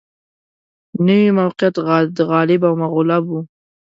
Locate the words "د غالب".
2.17-2.61